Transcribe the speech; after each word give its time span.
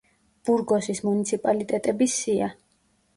ბურგოსის 0.47 1.01
მუნიციპალიტეტების 1.07 2.15
სია. 2.23 2.49